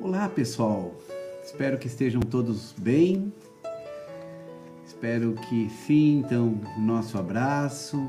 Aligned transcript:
Olá 0.00 0.28
pessoal, 0.28 0.94
espero 1.44 1.76
que 1.76 1.88
estejam 1.88 2.20
todos 2.20 2.72
bem. 2.78 3.32
Espero 4.86 5.34
que 5.34 5.68
sintam 5.68 6.60
o 6.76 6.80
nosso 6.80 7.18
abraço. 7.18 8.00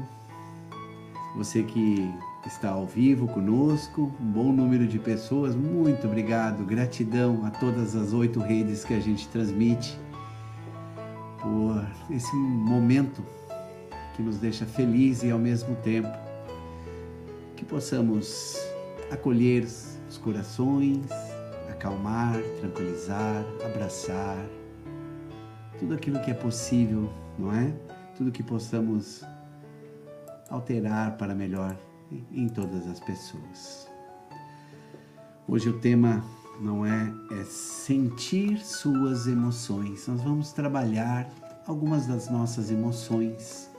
Você 1.36 1.64
que 1.64 2.08
está 2.46 2.70
ao 2.70 2.86
vivo 2.86 3.28
conosco, 3.28 4.14
um 4.22 4.32
bom 4.32 4.52
número 4.52 4.86
de 4.86 5.00
pessoas, 5.00 5.56
muito 5.56 6.06
obrigado, 6.06 6.64
gratidão 6.64 7.44
a 7.44 7.50
todas 7.50 7.96
as 7.96 8.14
oito 8.14 8.40
redes 8.40 8.86
que 8.86 8.94
a 8.94 9.00
gente 9.00 9.28
transmite 9.28 9.98
por 11.42 12.16
esse 12.16 12.36
momento 12.36 13.24
que 14.16 14.22
nos 14.22 14.38
deixa 14.38 14.64
feliz 14.64 15.24
e 15.24 15.32
ao 15.32 15.40
mesmo 15.40 15.76
tempo 15.78 16.16
que 17.56 17.66
possamos 17.66 18.56
acolher 19.10 19.64
os 19.64 20.18
corações, 20.20 21.29
acalmar, 21.80 22.36
tranquilizar, 22.60 23.46
abraçar, 23.66 24.38
tudo 25.80 25.94
aquilo 25.94 26.20
que 26.20 26.30
é 26.30 26.34
possível, 26.34 27.10
não 27.38 27.56
é? 27.56 27.74
Tudo 28.18 28.34
que 28.34 28.44
possamos 28.44 29.24
alterar 30.50 31.16
para 31.16 31.34
melhor 31.34 31.80
em 32.34 32.50
todas 32.50 32.86
as 32.86 33.00
pessoas. 33.00 33.88
Hoje 35.48 35.70
o 35.70 35.80
tema 35.80 36.22
não 36.60 36.86
é, 36.86 37.14
é 37.32 37.44
sentir 37.46 38.60
suas 38.60 39.26
emoções. 39.26 40.06
Nós 40.06 40.22
vamos 40.22 40.52
trabalhar 40.52 41.30
algumas 41.66 42.06
das 42.06 42.30
nossas 42.30 42.70
emoções. 42.70 43.72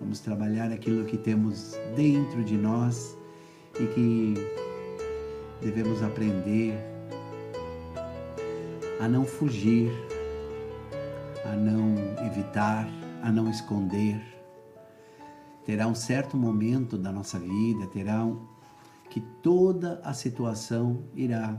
Vamos 0.00 0.20
trabalhar 0.20 0.72
aquilo 0.72 1.04
que 1.04 1.18
temos 1.18 1.76
dentro 1.94 2.42
de 2.42 2.56
nós 2.56 3.14
e 3.78 3.86
que 3.88 4.34
devemos 5.60 6.02
aprender 6.02 6.93
a 9.04 9.08
não 9.08 9.26
fugir, 9.26 9.92
a 11.44 11.54
não 11.54 11.94
evitar, 12.24 12.88
a 13.22 13.30
não 13.30 13.50
esconder. 13.50 14.18
Terá 15.66 15.86
um 15.86 15.94
certo 15.94 16.38
momento 16.38 16.96
da 16.96 17.12
nossa 17.12 17.38
vida, 17.38 17.86
terá 17.88 18.24
um, 18.24 18.46
que 19.10 19.20
toda 19.42 20.00
a 20.02 20.14
situação 20.14 21.04
irá 21.14 21.54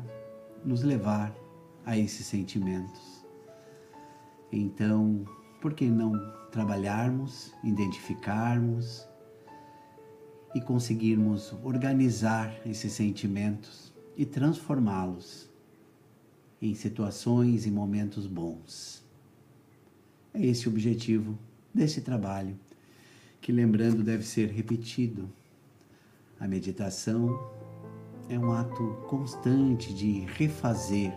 nos 0.65 0.81
levar 0.81 1.35
a 1.85 1.95
esses 1.95 2.25
sentimentos. 2.25 3.23
Então, 4.51 5.23
por 5.61 5.75
que 5.75 5.85
não 5.85 6.13
trabalharmos, 6.51 7.53
identificarmos 7.63 9.07
e 10.55 10.61
conseguirmos 10.61 11.53
organizar 11.61 12.51
esses 12.65 12.91
sentimentos 12.91 13.93
e 14.17 14.25
transformá-los 14.25 15.53
em 16.61 16.73
situações 16.73 17.65
e 17.65 17.71
momentos 17.71 18.27
bons. 18.27 19.03
É 20.33 20.45
esse 20.45 20.67
o 20.67 20.71
objetivo 20.71 21.37
desse 21.73 22.01
trabalho, 22.01 22.57
que 23.41 23.51
lembrando 23.51 24.03
deve 24.03 24.23
ser 24.23 24.49
repetido. 24.49 25.29
A 26.39 26.47
meditação 26.47 27.29
é 28.29 28.37
um 28.37 28.51
ato 28.51 29.05
constante 29.07 29.93
de 29.93 30.21
refazer, 30.21 31.13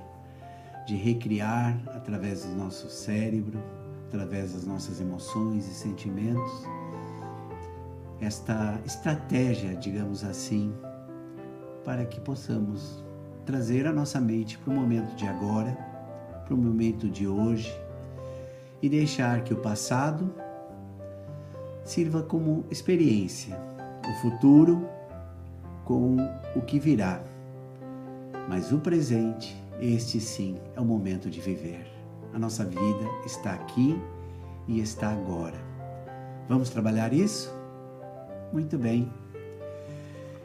de 0.87 0.95
recriar 0.95 1.81
através 1.89 2.45
do 2.45 2.55
nosso 2.55 2.91
cérebro, 2.91 3.59
através 4.07 4.53
das 4.53 4.65
nossas 4.65 5.01
emoções 5.01 5.67
e 5.67 5.75
sentimentos, 5.75 6.53
esta 8.21 8.81
estratégia, 8.85 9.77
digamos 9.77 10.25
assim, 10.25 10.75
para 11.85 12.05
que 12.05 12.21
possamos 12.21 13.05
trazer 13.49 13.87
a 13.87 13.93
nossa 13.95 14.21
mente 14.21 14.59
para 14.59 14.71
o 14.71 14.77
momento 14.77 15.17
de 15.17 15.27
agora, 15.27 15.73
para 16.45 16.53
o 16.53 16.57
momento 16.59 17.09
de 17.09 17.27
hoje 17.27 17.75
e 18.83 18.91
deixar 18.91 19.43
que 19.43 19.55
o 19.55 19.57
passado 19.57 20.31
sirva 21.83 22.23
como 22.23 22.67
experiência, 22.71 23.59
o 24.07 24.13
futuro 24.21 24.87
com 25.87 26.17
o 26.55 26.61
que 26.61 26.79
virá. 26.79 27.23
Mas 28.51 28.71
o 28.71 28.81
presente, 28.81 29.57
este 29.81 30.21
sim, 30.21 30.59
é 30.77 30.81
o 30.83 30.85
momento 30.85 31.31
de 31.31 31.41
viver. 31.41 31.91
A 32.35 32.39
nossa 32.39 32.67
vida 32.67 33.09
está 33.25 33.55
aqui 33.55 33.99
e 34.67 34.79
está 34.79 35.11
agora. 35.11 35.57
Vamos 36.51 36.69
trabalhar 36.69 37.15
isso? 37.15 37.51
Muito 38.53 38.77
bem. 38.77 39.11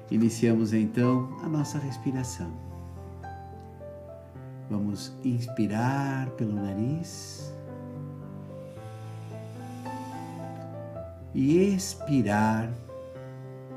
Iniciamos 0.09 0.72
então 0.72 1.28
a 1.44 1.49
nossa 1.49 1.78
respiração. 1.78 2.62
Vamos 4.73 5.13
inspirar 5.23 6.31
pelo 6.31 6.53
nariz 6.53 7.53
e 11.35 11.75
expirar 11.75 12.73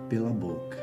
pela 0.08 0.30
boca. 0.30 0.78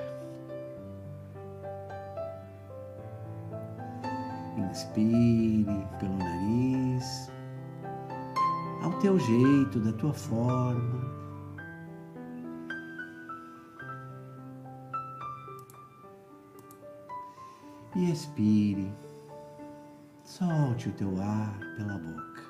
Inspire 4.55 5.65
pelo 5.99 6.15
nariz, 6.15 7.31
ao 8.83 8.91
teu 8.99 9.17
jeito, 9.17 9.79
da 9.79 9.93
tua 9.93 10.13
forma. 10.13 11.11
E 17.95 18.11
expire, 18.11 18.93
solte 20.37 20.89
o 20.89 20.93
teu 20.93 21.21
ar 21.21 21.59
pela 21.77 21.99
boca. 21.99 22.43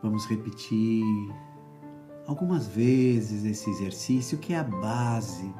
Vamos 0.00 0.24
repetir 0.26 1.02
algumas 2.28 2.68
vezes 2.68 3.44
esse 3.44 3.68
exercício 3.70 4.38
que 4.38 4.52
é 4.52 4.58
a 4.58 4.62
base 4.62 5.52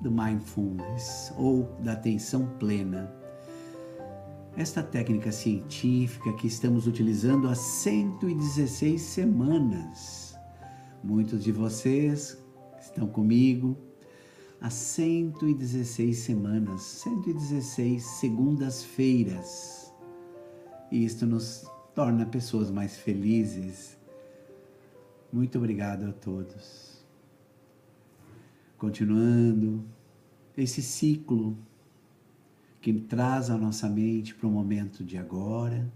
do 0.00 0.10
mindfulness 0.10 1.32
ou 1.36 1.72
da 1.80 1.92
atenção 1.92 2.48
plena. 2.58 3.14
Esta 4.56 4.82
técnica 4.82 5.30
científica 5.30 6.32
que 6.32 6.48
estamos 6.48 6.88
utilizando 6.88 7.48
há 7.48 7.54
116 7.54 9.00
semanas. 9.00 10.36
Muitos 11.04 11.44
de 11.44 11.52
vocês 11.52 12.36
estão 12.80 13.06
comigo 13.06 13.76
há 14.60 14.70
116 14.70 16.16
semanas, 16.16 16.82
116 16.82 18.02
segundas-feiras. 18.02 19.92
E 20.90 21.04
isto 21.04 21.26
nos 21.26 21.66
torna 21.94 22.26
pessoas 22.26 22.70
mais 22.70 22.96
felizes. 22.96 23.96
Muito 25.32 25.58
obrigado 25.58 26.06
a 26.06 26.12
todos 26.12 26.96
continuando 28.78 29.84
esse 30.56 30.82
ciclo 30.82 31.56
que 32.80 32.92
traz 32.92 33.50
a 33.50 33.56
nossa 33.56 33.88
mente 33.88 34.34
para 34.34 34.46
o 34.46 34.50
momento 34.50 35.02
de 35.02 35.18
agora. 35.18 35.90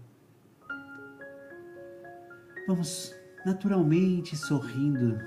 Vamos 2.67 3.13
naturalmente 3.45 4.35
sorrindo, 4.35 5.17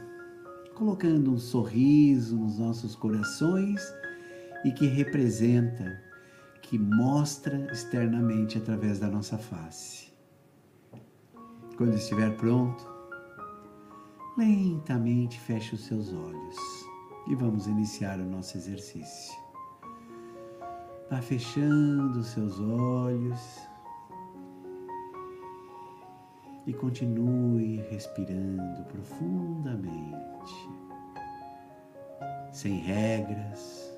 colocando 0.74 1.30
um 1.30 1.38
sorriso 1.38 2.36
nos 2.36 2.58
nossos 2.58 2.96
corações 2.96 3.80
e 4.64 4.72
que 4.72 4.86
representa, 4.86 6.02
que 6.62 6.78
mostra 6.78 7.70
externamente 7.72 8.58
através 8.58 8.98
da 8.98 9.08
nossa 9.08 9.38
face. 9.38 10.12
Quando 11.76 11.94
estiver 11.94 12.36
pronto, 12.36 12.86
lentamente 14.36 15.38
feche 15.40 15.74
os 15.74 15.84
seus 15.84 16.12
olhos 16.12 16.56
e 17.28 17.34
vamos 17.34 17.66
iniciar 17.66 18.18
o 18.18 18.24
nosso 18.24 18.56
exercício. 18.56 19.34
Vá 21.10 21.20
fechando 21.20 22.18
os 22.18 22.28
seus 22.28 22.58
olhos 22.58 23.40
e 26.66 26.72
continue 26.72 27.76
respirando 27.90 28.84
profundamente, 28.84 30.70
sem 32.54 32.76
regras. 32.78 33.92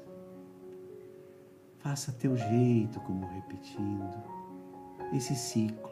Faça 1.78 2.10
teu 2.10 2.34
jeito, 2.36 2.98
como 3.00 3.26
repetindo 3.26 4.24
esse 5.12 5.36
ciclo. 5.36 5.90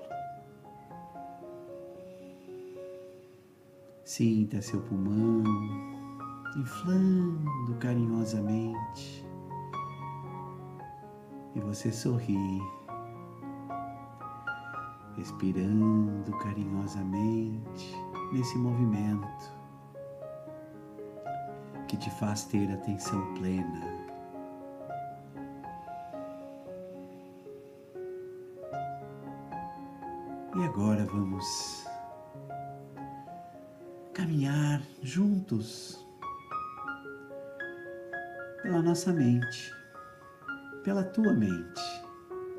Sinta 4.03 4.63
seu 4.63 4.81
pulmão 4.81 5.45
inflando 6.57 7.75
carinhosamente. 7.79 9.25
E 11.55 11.61
você 11.61 11.93
sorri, 11.93 12.61
respirando 15.17 16.33
carinhosamente 16.39 17.95
nesse 18.33 18.57
movimento 18.57 19.64
que 21.89 21.97
te 21.97 22.11
faz 22.11 22.45
ter 22.45 22.71
atenção 22.73 23.35
plena. 23.35 24.05
E 30.57 30.65
agora 30.65 31.05
vamos 31.07 31.87
caminhar 34.13 34.81
juntos 35.03 36.05
pela 38.63 38.81
nossa 38.81 39.13
mente, 39.13 39.71
pela 40.85 41.03
tua 41.03 41.33
mente, 41.33 41.83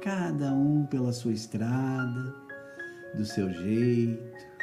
cada 0.01 0.51
um 0.51 0.85
pela 0.85 1.13
sua 1.13 1.31
estrada, 1.31 2.35
do 3.15 3.25
seu 3.25 3.49
jeito 3.49 4.54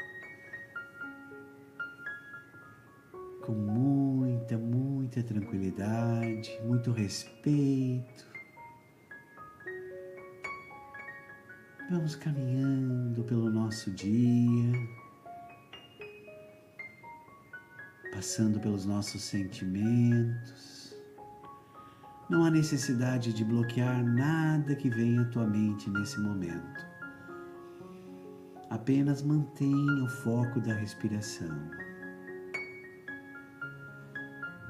com 3.43 3.53
muita, 3.53 4.57
muita 4.57 5.23
tranquilidade, 5.23 6.51
muito 6.65 6.93
respeito. 6.93 8.31
Vamos 11.91 12.15
caminhando 12.15 13.23
pelo 13.25 13.51
nosso 13.51 13.91
dia, 13.91 14.73
passando 18.15 18.61
pelos 18.61 18.87
nossos 18.87 19.23
sentimentos. 19.23 20.97
Não 22.31 22.45
há 22.45 22.51
necessidade 22.51 23.33
de 23.33 23.45
bloquear 23.45 24.03
nada 24.03 24.75
que 24.77 24.89
venha 24.89 25.21
à 25.21 25.25
tua 25.27 25.47
mente 25.47 25.91
nesse 25.91 26.19
momento. 26.21 26.81
Apenas 28.71 29.21
mantenha 29.21 30.05
o 30.05 30.09
foco 30.09 30.61
da 30.61 30.73
respiração. 30.73 31.92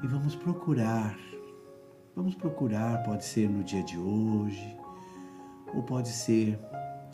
E 0.03 0.07
vamos 0.07 0.35
procurar, 0.35 1.17
vamos 2.13 2.35
procurar, 2.35 3.01
pode 3.03 3.23
ser 3.23 3.49
no 3.49 3.63
dia 3.63 3.81
de 3.81 3.97
hoje, 3.97 4.77
ou 5.73 5.81
pode 5.81 6.09
ser 6.09 6.59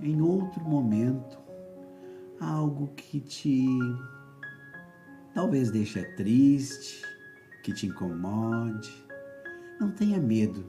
em 0.01 0.19
outro 0.19 0.63
momento 0.63 1.37
algo 2.39 2.87
que 2.95 3.19
te 3.19 3.67
talvez 5.35 5.69
deixe 5.69 6.03
triste, 6.15 7.03
que 7.61 7.71
te 7.71 7.85
incomode. 7.85 8.91
Não 9.79 9.91
tenha 9.91 10.19
medo. 10.19 10.65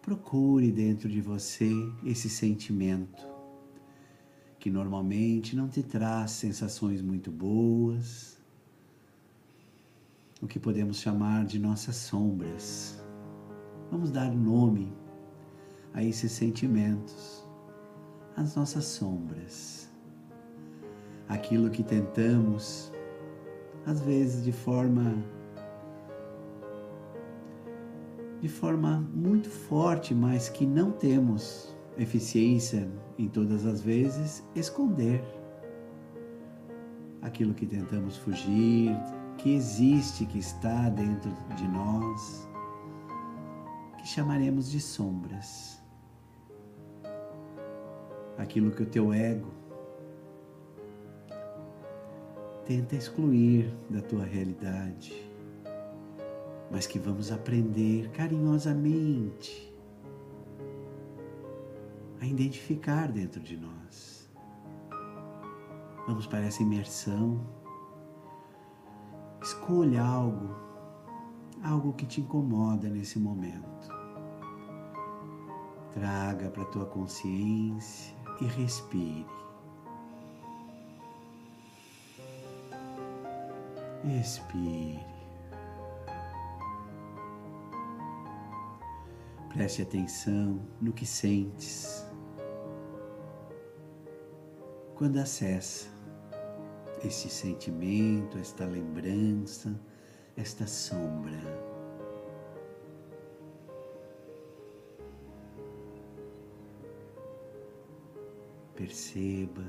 Procure 0.00 0.70
dentro 0.70 1.08
de 1.08 1.20
você 1.20 1.72
esse 2.04 2.30
sentimento 2.30 3.26
que 4.60 4.70
normalmente 4.70 5.56
não 5.56 5.68
te 5.68 5.82
traz 5.82 6.30
sensações 6.30 7.02
muito 7.02 7.30
boas, 7.30 8.38
o 10.44 10.46
que 10.46 10.60
podemos 10.60 10.98
chamar 10.98 11.46
de 11.46 11.58
nossas 11.58 11.96
sombras. 11.96 13.02
Vamos 13.90 14.10
dar 14.10 14.30
nome 14.30 14.92
a 15.94 16.04
esses 16.04 16.32
sentimentos 16.32 17.42
as 18.36 18.54
nossas 18.54 18.84
sombras, 18.84 19.88
aquilo 21.28 21.70
que 21.70 21.82
tentamos, 21.84 22.92
às 23.86 24.00
vezes 24.00 24.44
de 24.44 24.50
forma 24.50 25.16
de 28.40 28.48
forma 28.48 29.08
muito 29.14 29.48
forte, 29.48 30.14
mas 30.14 30.50
que 30.50 30.66
não 30.66 30.90
temos 30.90 31.74
eficiência 31.96 32.90
em 33.16 33.28
todas 33.28 33.64
as 33.64 33.80
vezes, 33.80 34.44
esconder 34.54 35.22
aquilo 37.22 37.54
que 37.54 37.64
tentamos 37.64 38.18
fugir, 38.18 38.90
que 39.44 39.54
existe, 39.54 40.24
que 40.24 40.38
está 40.38 40.88
dentro 40.88 41.30
de 41.54 41.68
nós, 41.68 42.48
que 43.98 44.08
chamaremos 44.08 44.70
de 44.70 44.80
sombras 44.80 45.78
aquilo 48.38 48.70
que 48.70 48.82
o 48.82 48.86
teu 48.86 49.12
ego 49.12 49.52
tenta 52.64 52.96
excluir 52.96 53.70
da 53.90 54.00
tua 54.00 54.24
realidade, 54.24 55.30
mas 56.70 56.86
que 56.86 56.98
vamos 56.98 57.30
aprender 57.30 58.08
carinhosamente 58.12 59.70
a 62.18 62.24
identificar 62.24 63.12
dentro 63.12 63.42
de 63.42 63.58
nós. 63.58 64.26
Vamos 66.08 66.26
para 66.26 66.46
essa 66.46 66.62
imersão. 66.62 67.62
Escolha 69.44 70.02
algo, 70.02 70.56
algo 71.62 71.92
que 71.92 72.06
te 72.06 72.22
incomoda 72.22 72.88
nesse 72.88 73.18
momento. 73.18 73.90
Traga 75.92 76.48
para 76.48 76.62
a 76.62 76.66
tua 76.66 76.86
consciência 76.86 78.16
e 78.40 78.46
respire. 78.46 79.26
Expire. 84.18 85.06
Preste 89.50 89.82
atenção 89.82 90.58
no 90.80 90.90
que 90.90 91.04
sentes 91.04 92.02
quando 94.94 95.18
acessa 95.18 95.93
esse 97.06 97.28
sentimento, 97.28 98.38
esta 98.38 98.64
lembrança, 98.64 99.78
esta 100.36 100.66
sombra. 100.66 101.64
perceba. 108.84 109.64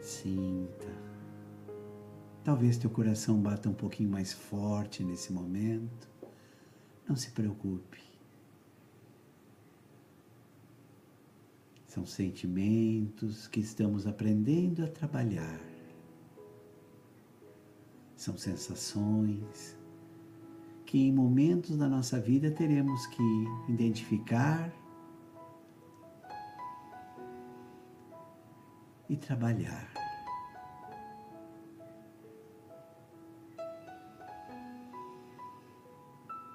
Sinta. 0.00 0.86
Talvez 2.44 2.76
teu 2.76 2.90
coração 2.90 3.40
bata 3.40 3.68
um 3.68 3.74
pouquinho 3.74 4.10
mais 4.10 4.32
forte 4.32 5.02
nesse 5.02 5.32
momento. 5.32 6.08
Não 7.08 7.16
se 7.16 7.30
preocupe. 7.30 8.13
São 11.94 12.04
sentimentos 12.04 13.46
que 13.46 13.60
estamos 13.60 14.04
aprendendo 14.04 14.82
a 14.82 14.88
trabalhar. 14.88 15.60
São 18.16 18.36
sensações 18.36 19.78
que 20.84 20.98
em 20.98 21.12
momentos 21.12 21.76
da 21.76 21.88
nossa 21.88 22.18
vida 22.18 22.50
teremos 22.50 23.06
que 23.06 23.22
identificar 23.68 24.74
e 29.08 29.16
trabalhar. 29.16 29.88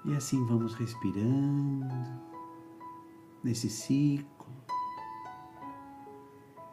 E 0.03 0.13
assim 0.17 0.46
vamos 0.48 0.74
respirando 0.74 1.88
nesse 3.41 3.69
ciclo, 3.69 4.50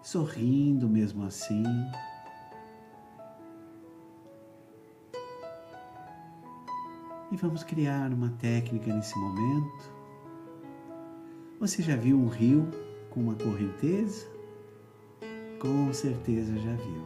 sorrindo 0.07 0.89
mesmo 0.89 1.25
assim. 1.25 1.65
E 7.33 7.37
vamos 7.37 7.65
criar 7.65 8.13
uma 8.13 8.31
técnica 8.39 8.95
nesse 8.95 9.19
momento. 9.19 9.93
Você 11.59 11.83
já 11.83 11.97
viu 11.97 12.17
um 12.17 12.29
rio 12.29 12.71
com 13.11 13.19
uma 13.19 13.35
correnteza? 13.35 14.29
Com 15.61 15.93
certeza 15.93 16.57
já 16.57 16.75
viu. 16.75 17.03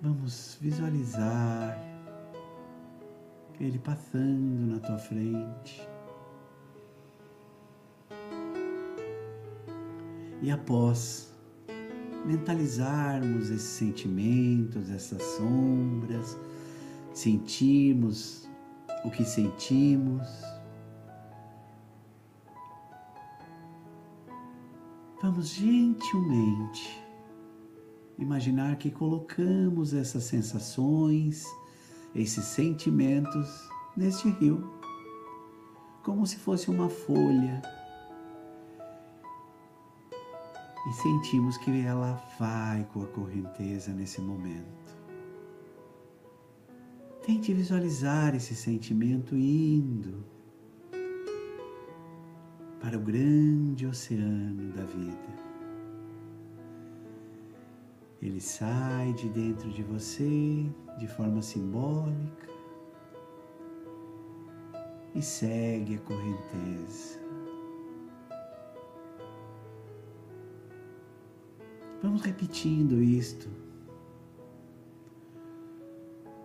Vamos 0.00 0.56
visualizar 0.60 1.76
ele 3.58 3.80
passando 3.80 4.72
na 4.72 4.78
tua 4.78 4.98
frente. 4.98 5.89
E 10.42 10.50
após 10.50 11.30
mentalizarmos 12.24 13.50
esses 13.50 13.62
sentimentos, 13.62 14.90
essas 14.90 15.22
sombras, 15.22 16.36
sentirmos 17.12 18.48
o 19.04 19.10
que 19.10 19.24
sentimos. 19.24 20.26
Vamos 25.22 25.48
gentilmente 25.48 27.04
imaginar 28.18 28.76
que 28.76 28.90
colocamos 28.90 29.92
essas 29.92 30.24
sensações, 30.24 31.44
esses 32.14 32.44
sentimentos 32.44 33.68
neste 33.96 34.30
rio, 34.30 34.80
como 36.02 36.26
se 36.26 36.36
fosse 36.36 36.70
uma 36.70 36.88
folha 36.88 37.60
e 40.88 40.92
sentimos 40.92 41.58
que 41.58 41.82
ela 41.82 42.14
vai 42.38 42.84
com 42.92 43.02
a 43.02 43.06
correnteza 43.06 43.92
nesse 43.92 44.20
momento. 44.20 44.80
Tente 47.24 47.52
visualizar 47.52 48.34
esse 48.34 48.54
sentimento 48.54 49.36
indo 49.36 50.24
para 52.80 52.96
o 52.96 53.00
grande 53.00 53.86
oceano 53.86 54.72
da 54.72 54.84
vida. 54.84 55.50
Ele 58.22 58.40
sai 58.40 59.12
de 59.12 59.28
dentro 59.28 59.70
de 59.70 59.82
você 59.82 60.66
de 60.98 61.06
forma 61.06 61.42
simbólica 61.42 62.48
e 65.14 65.22
segue 65.22 65.96
a 65.96 65.98
correnteza. 66.00 67.19
Vamos 72.02 72.22
repetindo 72.22 73.02
isto 73.02 73.50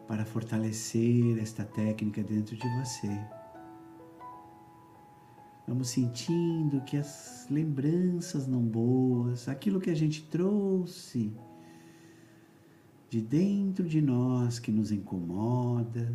para 0.05 0.25
fortalecer 0.25 1.39
esta 1.39 1.63
técnica 1.63 2.21
dentro 2.21 2.57
de 2.57 2.67
você. 2.77 3.07
Vamos 5.65 5.89
sentindo 5.89 6.81
que 6.81 6.97
as 6.97 7.47
lembranças 7.49 8.45
não 8.45 8.61
boas, 8.61 9.47
aquilo 9.47 9.79
que 9.79 9.89
a 9.89 9.95
gente 9.95 10.23
trouxe 10.27 11.31
de 13.09 13.21
dentro 13.21 13.87
de 13.87 14.01
nós 14.01 14.59
que 14.59 14.73
nos 14.73 14.91
incomoda, 14.91 16.13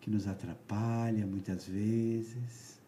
que 0.00 0.10
nos 0.10 0.26
atrapalha 0.26 1.24
muitas 1.24 1.64
vezes. 1.64 2.82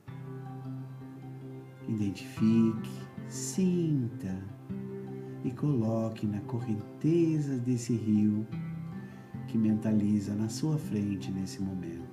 Identifique, 1.88 2.90
sinta 3.28 4.36
e 5.46 5.50
coloque 5.52 6.26
na 6.26 6.40
correnteza 6.40 7.56
desse 7.56 7.94
rio 7.94 8.46
que 9.46 9.56
mentaliza 9.56 10.34
na 10.34 10.48
sua 10.48 10.76
frente 10.76 11.30
nesse 11.30 11.62
momento. 11.62 12.04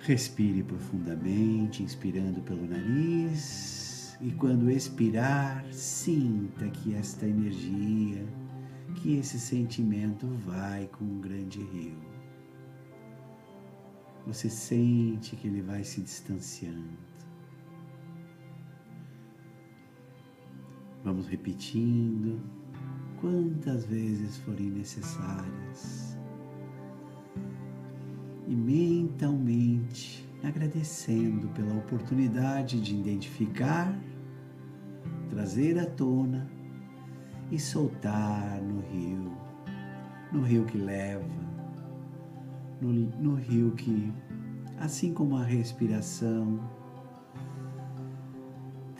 Respire 0.00 0.62
profundamente, 0.62 1.82
inspirando 1.82 2.40
pelo 2.40 2.66
nariz, 2.66 4.16
e 4.20 4.30
quando 4.32 4.70
expirar, 4.70 5.64
sinta 5.70 6.68
que 6.70 6.94
esta 6.94 7.26
energia, 7.26 8.26
que 8.96 9.18
esse 9.18 9.38
sentimento 9.38 10.26
vai 10.46 10.88
com 10.88 11.04
um 11.04 11.20
grande 11.20 11.60
rio 11.60 12.10
você 14.26 14.50
sente 14.50 15.34
que 15.34 15.48
ele 15.48 15.62
vai 15.62 15.82
se 15.82 16.00
distanciando. 16.00 17.09
Vamos 21.04 21.26
repetindo. 21.26 22.40
Quantas 23.20 23.84
vezes 23.84 24.36
forem 24.38 24.70
necessárias. 24.70 26.18
E 28.46 28.54
mentalmente 28.54 30.28
agradecendo 30.42 31.48
pela 31.48 31.74
oportunidade 31.74 32.80
de 32.80 32.94
identificar, 32.94 33.94
trazer 35.28 35.78
à 35.78 35.86
tona 35.86 36.50
e 37.50 37.58
soltar 37.58 38.60
no 38.62 38.80
rio, 38.80 39.32
no 40.32 40.42
rio 40.42 40.64
que 40.64 40.78
leva. 40.78 41.40
No, 42.80 42.92
no 42.92 43.34
rio 43.34 43.72
que, 43.72 44.12
assim 44.78 45.12
como 45.12 45.36
a 45.36 45.44
respiração, 45.44 46.58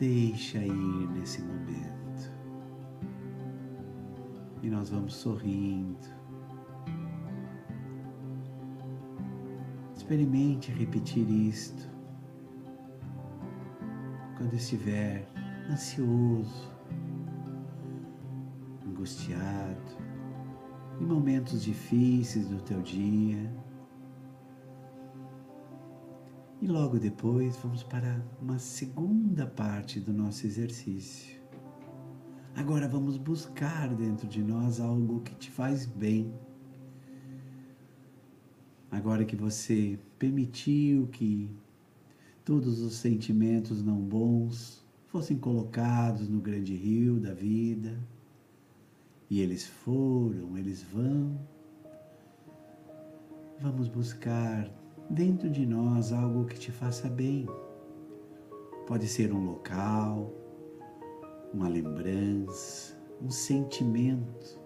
deixa 0.01 0.57
ir 0.57 1.09
nesse 1.11 1.43
momento. 1.43 2.33
E 4.63 4.71
nós 4.71 4.89
vamos 4.89 5.15
sorrindo. 5.15 5.99
Experimente 9.95 10.73
repetir 10.73 11.29
isto 11.29 11.89
quando 14.39 14.55
estiver 14.55 15.29
ansioso, 15.71 16.73
angustiado, 18.87 19.99
em 20.99 21.05
momentos 21.05 21.63
difíceis 21.63 22.49
do 22.49 22.61
teu 22.63 22.81
dia. 22.81 23.60
E 26.63 26.67
logo 26.67 26.99
depois 26.99 27.57
vamos 27.57 27.83
para 27.83 28.23
uma 28.39 28.59
segunda 28.59 29.47
parte 29.47 29.99
do 29.99 30.13
nosso 30.13 30.47
exercício. 30.47 31.41
Agora 32.55 32.87
vamos 32.87 33.17
buscar 33.17 33.89
dentro 33.95 34.29
de 34.29 34.43
nós 34.43 34.79
algo 34.79 35.23
que 35.23 35.35
te 35.37 35.51
faz 35.51 35.87
bem. 35.87 36.35
Agora 38.91 39.25
que 39.25 39.35
você 39.35 39.99
permitiu 40.19 41.07
que 41.07 41.49
todos 42.45 42.81
os 42.81 42.97
sentimentos 42.97 43.83
não 43.83 43.99
bons 43.99 44.85
fossem 45.07 45.39
colocados 45.39 46.29
no 46.29 46.41
grande 46.41 46.75
rio 46.75 47.19
da 47.19 47.33
vida, 47.33 47.99
e 49.31 49.41
eles 49.41 49.65
foram, 49.65 50.59
eles 50.59 50.83
vão, 50.83 51.41
vamos 53.61 53.89
buscar 53.89 54.71
dentro 55.11 55.51
de 55.51 55.67
nós 55.67 56.13
algo 56.13 56.45
que 56.45 56.57
te 56.57 56.71
faça 56.71 57.09
bem. 57.09 57.47
Pode 58.87 59.09
ser 59.09 59.33
um 59.33 59.45
local, 59.45 60.33
uma 61.53 61.69
lembrança, 61.69 62.97
um 63.21 63.29
sentimento, 63.29 64.61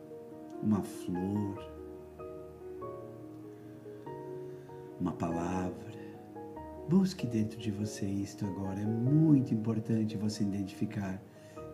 uma 0.63 0.83
flor, 0.83 1.59
uma 5.01 5.13
palavra. 5.13 5.95
Busque 6.89 7.27
dentro 7.27 7.59
de 7.59 7.71
você 7.71 8.05
isto 8.05 8.45
agora. 8.45 8.81
É 8.81 8.87
muito 8.87 9.55
importante 9.55 10.17
você 10.19 10.43
identificar 10.43 11.21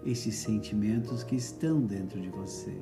esses 0.05 0.37
sentimentos 0.37 1.25
que 1.25 1.35
estão 1.35 1.81
dentro 1.81 2.21
de 2.21 2.31
você. 2.31 2.81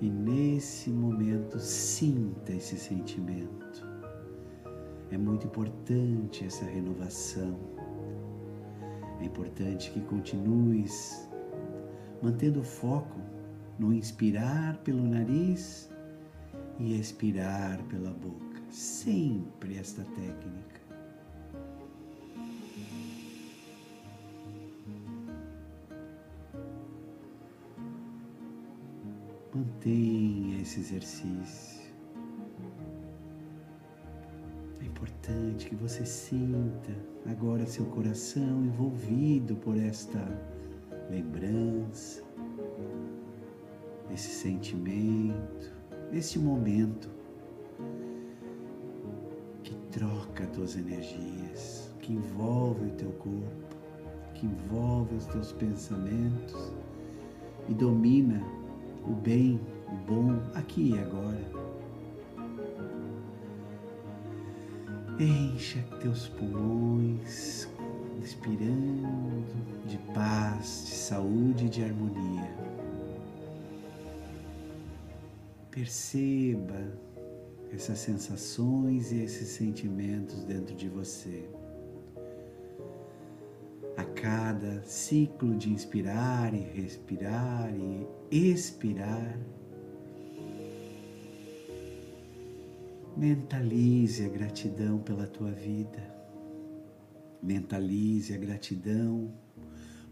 E 0.00 0.08
nesse 0.08 0.90
momento, 0.90 1.58
sinta 1.58 2.52
esse 2.52 2.76
sentimento. 2.76 3.86
É 5.10 5.18
muito 5.18 5.46
importante 5.46 6.44
essa 6.44 6.64
renovação. 6.64 7.58
É 9.20 9.24
importante 9.24 9.90
que 9.90 10.00
continues 10.02 11.28
mantendo 12.22 12.60
o 12.60 12.64
foco 12.64 13.18
no 13.78 13.92
inspirar 13.92 14.76
pelo 14.78 15.02
nariz 15.02 15.90
e 16.78 16.98
expirar 16.98 17.82
pela 17.84 18.10
boca. 18.10 18.62
Sempre 18.70 19.76
esta 19.78 20.02
técnica. 20.02 20.77
Mantenha 29.58 30.62
esse 30.62 30.78
exercício. 30.78 31.92
É 34.80 34.84
importante 34.84 35.68
que 35.68 35.74
você 35.74 36.06
sinta 36.06 36.92
agora 37.28 37.66
seu 37.66 37.84
coração 37.86 38.64
envolvido 38.64 39.56
por 39.56 39.76
esta 39.76 40.20
lembrança, 41.10 42.22
esse 44.14 44.28
sentimento, 44.28 45.72
esse 46.12 46.38
momento 46.38 47.10
que 49.64 49.74
troca 49.90 50.44
as 50.44 50.50
tuas 50.50 50.76
energias, 50.76 51.92
que 51.98 52.12
envolve 52.12 52.86
o 52.86 52.92
teu 52.92 53.10
corpo, 53.10 53.76
que 54.34 54.46
envolve 54.46 55.16
os 55.16 55.26
teus 55.26 55.50
pensamentos 55.50 56.72
e 57.68 57.74
domina 57.74 58.57
o 59.08 59.14
bem, 59.14 59.58
o 59.86 59.96
bom 60.10 60.38
aqui 60.54 60.92
e 60.94 60.98
agora. 60.98 61.48
Encha 65.18 65.82
teus 66.00 66.28
pulmões, 66.28 67.68
inspirando 68.20 69.46
de 69.86 69.98
paz, 70.14 70.84
de 70.86 70.94
saúde 70.94 71.66
e 71.66 71.68
de 71.68 71.82
harmonia. 71.82 72.56
Perceba 75.70 76.98
essas 77.72 77.98
sensações 77.98 79.10
e 79.10 79.22
esses 79.22 79.48
sentimentos 79.48 80.44
dentro 80.44 80.74
de 80.74 80.88
você 80.88 81.48
cada 84.20 84.82
ciclo 84.82 85.56
de 85.56 85.70
inspirar 85.70 86.52
e 86.52 86.58
respirar 86.58 87.70
e 87.72 88.06
expirar. 88.30 89.38
Mentalize 93.16 94.24
a 94.24 94.28
gratidão 94.28 94.98
pela 94.98 95.26
tua 95.26 95.52
vida. 95.52 96.02
Mentalize 97.40 98.34
a 98.34 98.36
gratidão, 98.36 99.32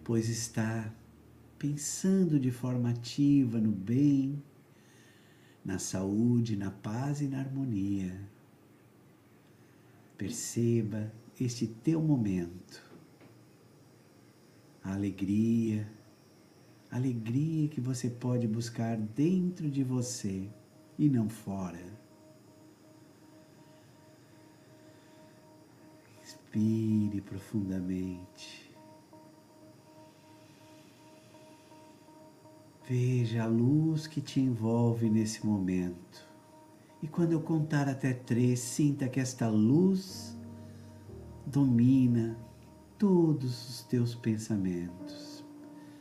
pois 0.05 0.29
está 0.29 0.93
pensando 1.59 2.39
de 2.39 2.53
forma 2.53 2.91
ativa 2.91 3.59
no 3.59 3.73
bem 3.73 4.41
na 5.65 5.81
saúde, 5.81 6.55
na 6.55 6.71
paz 6.71 7.21
e 7.21 7.27
na 7.27 7.41
harmonia. 7.41 8.17
Perceba 10.17 11.13
este 11.41 11.67
teu 11.67 12.01
momento, 12.01 12.86
a 14.87 14.93
alegria, 14.93 15.87
a 16.91 16.97
alegria 16.97 17.69
que 17.69 17.81
você 17.81 18.09
pode 18.09 18.47
buscar 18.47 18.97
dentro 18.97 19.69
de 19.69 19.83
você 19.83 20.49
e 20.97 21.09
não 21.09 21.29
fora. 21.29 21.83
Inspire 26.23 27.21
profundamente. 27.21 28.71
Veja 32.89 33.43
a 33.43 33.47
luz 33.47 34.07
que 34.07 34.21
te 34.21 34.39
envolve 34.39 35.11
nesse 35.11 35.45
momento. 35.45 36.25
E 37.03 37.09
quando 37.09 37.33
eu 37.33 37.41
contar 37.41 37.89
até 37.89 38.13
três, 38.13 38.61
sinta 38.61 39.09
que 39.09 39.19
esta 39.19 39.49
luz 39.49 40.39
domina 41.45 42.39
todos 42.99 43.69
os 43.69 43.83
teus 43.83 44.15
pensamentos. 44.15 45.45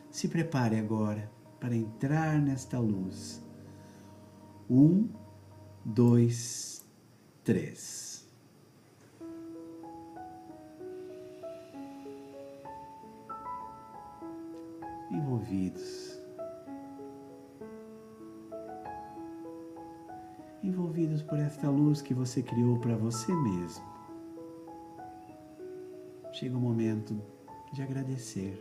Se 0.10 0.28
prepare 0.28 0.80
agora 0.80 1.32
para 1.60 1.75
entrar 1.75 2.40
nesta 2.40 2.80
luz. 2.80 3.44
Um, 4.70 5.10
dois, 5.84 6.86
três. 7.44 8.28
Envolvidos 15.12 16.16
envolvidos 20.66 21.22
por 21.22 21.38
esta 21.38 21.70
luz 21.70 22.02
que 22.02 22.14
você 22.14 22.42
criou 22.42 22.80
para 22.80 22.96
você 22.96 23.34
mesmo. 23.34 23.95
Chega 26.36 26.58
o 26.58 26.60
momento 26.60 27.15
de 27.72 27.82
agradecer. 27.82 28.60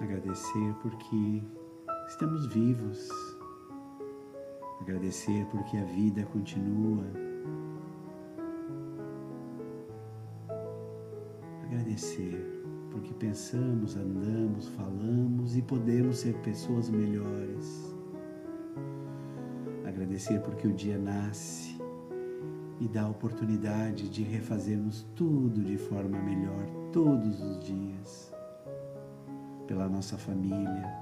Agradecer 0.00 0.74
porque 0.82 1.44
estamos 2.08 2.48
vivos. 2.48 3.08
Agradecer 4.80 5.46
porque 5.46 5.76
a 5.76 5.84
vida 5.84 6.24
continua. 6.24 7.04
Agradecer 11.62 12.64
porque 12.90 13.14
pensamos, 13.14 13.96
andamos, 13.96 14.66
falamos 14.70 15.56
e 15.56 15.62
podemos 15.62 16.16
ser 16.16 16.34
pessoas 16.38 16.90
melhores. 16.90 17.94
Agradecer 19.86 20.42
porque 20.42 20.66
o 20.66 20.72
dia 20.72 20.98
nasce 20.98 21.75
e 22.80 22.88
dá 22.88 23.02
a 23.02 23.08
oportunidade 23.08 24.08
de 24.08 24.22
refazermos 24.22 25.06
tudo 25.14 25.62
de 25.62 25.78
forma 25.78 26.18
melhor 26.18 26.66
todos 26.92 27.40
os 27.40 27.64
dias, 27.64 28.32
pela 29.66 29.88
nossa 29.88 30.16
família. 30.18 30.94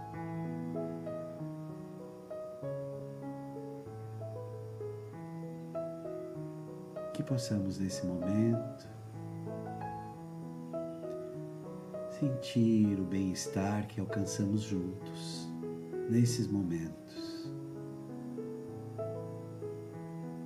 Que 7.13 7.23
possamos 7.23 7.79
nesse 7.79 8.05
momento 8.07 8.89
sentir 12.19 12.99
o 13.01 13.05
bem-estar 13.05 13.87
que 13.87 14.01
alcançamos 14.01 14.63
juntos 14.63 15.49
nesses 16.09 16.47
momentos. 16.47 17.24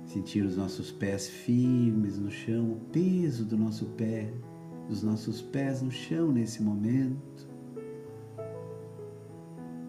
Sentir 0.09 0.43
os 0.43 0.57
nossos 0.57 0.91
pés 0.91 1.29
firmes 1.29 2.17
no 2.17 2.31
chão, 2.31 2.71
o 2.71 2.79
peso 2.91 3.45
do 3.45 3.55
nosso 3.55 3.85
pé, 3.85 4.33
dos 4.87 5.03
nossos 5.03 5.39
pés 5.39 5.83
no 5.83 5.91
chão 5.91 6.31
nesse 6.31 6.63
momento, 6.63 7.47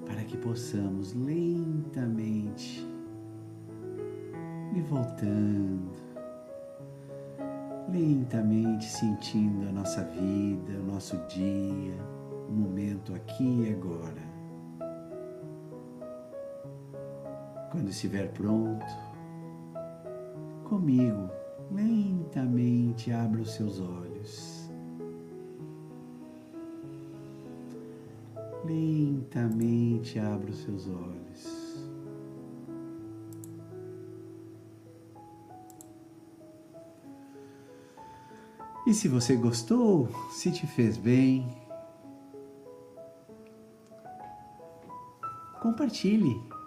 para 0.05 0.23
que 0.25 0.37
possamos 0.37 1.15
lentamente 1.15 2.87
ir 4.77 4.83
voltando 4.83 5.91
lentamente 7.91 8.85
sentindo 8.85 9.69
a 9.69 9.73
nossa 9.73 10.05
vida, 10.05 10.79
o 10.81 10.85
nosso 10.85 11.17
dia, 11.29 11.97
o 12.47 12.53
momento 12.53 13.15
aqui 13.15 13.63
e 13.63 13.73
agora. 13.73 14.31
Quando 17.73 17.89
estiver 17.89 18.31
pronto, 18.33 18.85
comigo, 20.71 21.29
lentamente 21.73 23.11
abra 23.11 23.43
os 23.43 23.51
seus 23.55 23.81
olhos. 23.81 24.71
Lentamente 28.65 30.21
abra 30.21 30.49
os 30.49 30.59
seus 30.59 30.87
olhos. 30.87 31.81
E 38.87 38.95
se 38.95 39.09
você 39.09 39.35
gostou, 39.35 40.09
se 40.31 40.53
te 40.53 40.69
fez 40.69 40.97
bem, 40.97 41.49
compartilhe. 45.61 46.60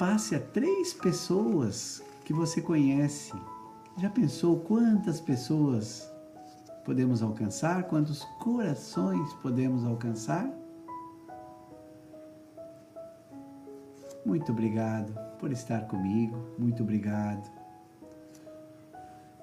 Repasse 0.00 0.34
a 0.34 0.40
três 0.40 0.94
pessoas 0.94 2.02
que 2.24 2.32
você 2.32 2.62
conhece. 2.62 3.34
Já 3.98 4.08
pensou 4.08 4.58
quantas 4.60 5.20
pessoas 5.20 6.10
podemos 6.86 7.22
alcançar? 7.22 7.82
Quantos 7.82 8.24
corações 8.38 9.30
podemos 9.42 9.84
alcançar? 9.84 10.50
Muito 14.24 14.50
obrigado 14.52 15.12
por 15.38 15.52
estar 15.52 15.86
comigo. 15.86 16.46
Muito 16.58 16.82
obrigado 16.82 17.46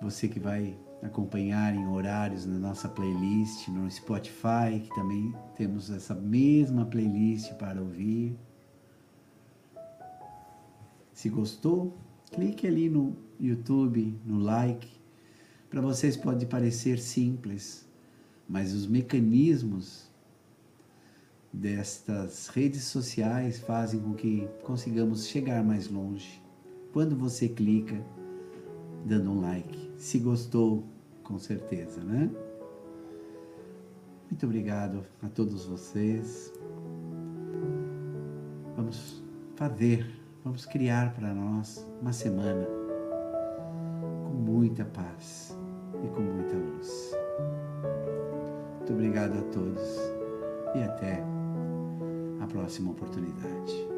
você 0.02 0.28
que 0.28 0.40
vai 0.40 0.76
acompanhar 1.04 1.76
em 1.76 1.88
horários 1.88 2.48
na 2.48 2.58
nossa 2.58 2.90
playlist 2.90 3.68
no 3.68 3.88
Spotify, 3.92 4.80
que 4.82 4.90
também 4.96 5.36
temos 5.56 5.92
essa 5.92 6.16
mesma 6.16 6.84
playlist 6.84 7.54
para 7.60 7.80
ouvir. 7.80 8.47
Se 11.18 11.30
gostou, 11.30 11.98
clique 12.32 12.68
ali 12.68 12.88
no 12.88 13.18
YouTube, 13.40 14.16
no 14.24 14.38
like. 14.38 14.88
Para 15.68 15.82
vocês 15.82 16.16
pode 16.16 16.46
parecer 16.46 17.00
simples, 17.00 17.88
mas 18.48 18.72
os 18.72 18.86
mecanismos 18.86 20.12
destas 21.52 22.50
redes 22.50 22.84
sociais 22.84 23.58
fazem 23.58 24.00
com 24.00 24.14
que 24.14 24.48
consigamos 24.64 25.26
chegar 25.26 25.64
mais 25.64 25.90
longe. 25.90 26.40
Quando 26.94 27.16
você 27.16 27.50
clica, 27.50 28.00
dando 29.04 29.32
um 29.32 29.42
like. 29.42 29.92
Se 29.98 30.20
gostou, 30.20 30.86
com 31.24 31.40
certeza, 31.40 32.00
né? 32.04 32.30
Muito 34.30 34.46
obrigado 34.46 35.04
a 35.24 35.28
todos 35.30 35.66
vocês. 35.66 36.54
Vamos 38.76 39.24
fazer, 39.56 40.06
vamos 40.48 40.66
criar 40.66 41.14
para 41.14 41.34
nós 41.34 41.86
uma 42.02 42.14
semana 42.14 42.66
com 44.24 44.34
muita 44.34 44.86
paz 44.86 45.54
e 46.02 46.08
com 46.08 46.22
muita 46.22 46.56
luz. 46.56 47.12
Muito 48.78 48.94
obrigado 48.94 49.38
a 49.38 49.42
todos 49.52 49.84
e 50.74 50.84
até 50.84 51.22
a 52.42 52.48
próxima 52.48 52.92
oportunidade. 52.92 53.97